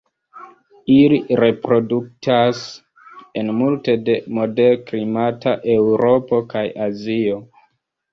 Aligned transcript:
Ili 0.91 1.17
reproduktas 1.41 2.61
en 3.41 3.51
multe 3.57 3.95
de 4.07 4.15
moderklimata 4.39 5.53
Eŭropo 5.75 6.41
kaj 6.55 6.65
Azio. 6.87 7.37